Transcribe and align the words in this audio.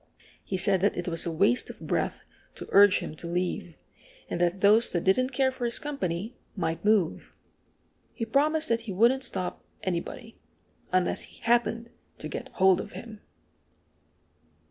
He 0.43 0.57
said 0.57 0.81
that 0.81 0.97
it 0.97 1.07
was 1.07 1.27
a 1.27 1.31
waste 1.31 1.69
of 1.69 1.79
breath 1.79 2.23
to 2.55 2.65
urge 2.71 2.97
him 3.01 3.15
to 3.17 3.27
leave, 3.27 3.75
and 4.31 4.41
that 4.41 4.61
those 4.61 4.89
that 4.89 5.03
didn't 5.03 5.29
care 5.29 5.51
for 5.51 5.63
his 5.63 5.77
company 5.77 6.35
might 6.55 6.83
move. 6.83 7.35
He 8.15 8.25
promised 8.25 8.69
that 8.69 8.79
he 8.89 8.91
wouldn't 8.91 9.23
stop 9.23 9.63
anybody 9.83 10.39
unless 10.91 11.21
he 11.25 11.39
happened 11.41 11.91
to 12.17 12.27
get 12.27 12.49
hold 12.53 12.81
of 12.81 12.93
him! 12.93 13.21